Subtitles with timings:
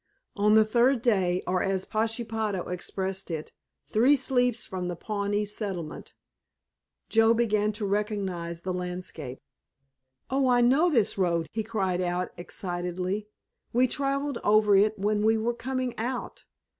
[0.35, 3.51] On the third day, or as Pashepaho expressed it,
[3.85, 6.15] "three sleeps from the Pawnee settlement,"
[7.07, 9.37] Joe began to recognize the landscape.
[10.27, 13.27] "Oh, I know this road," he cried out excitedly,
[13.73, 16.45] "we traveled over it when we were coming out!